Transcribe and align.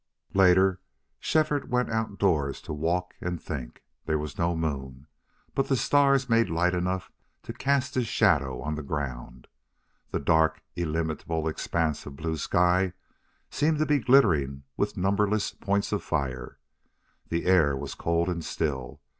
Later 0.33 0.79
Shefford 1.19 1.69
went 1.69 1.91
outdoors 1.91 2.59
to 2.61 2.73
walk 2.73 3.13
and 3.21 3.39
think. 3.39 3.83
There 4.07 4.17
was 4.17 4.35
no 4.35 4.55
moon, 4.55 5.05
but 5.53 5.67
the 5.67 5.75
stars 5.77 6.27
made 6.27 6.49
light 6.49 6.73
enough 6.73 7.11
to 7.43 7.53
cast 7.53 7.93
his 7.93 8.07
shadow 8.07 8.61
on 8.63 8.73
the 8.73 8.81
ground. 8.81 9.45
The 10.09 10.19
dark, 10.19 10.63
illimitable 10.75 11.47
expanse 11.47 12.07
of 12.07 12.15
blue 12.15 12.37
sky 12.37 12.93
seemed 13.51 13.77
to 13.77 13.85
be 13.85 13.99
glittering 13.99 14.63
with 14.75 14.97
numberless 14.97 15.51
points 15.53 15.91
of 15.91 16.01
fire. 16.01 16.57
The 17.29 17.45
air 17.45 17.77
was 17.77 17.93
cold 17.93 18.27
and 18.27 18.43
still. 18.43 19.01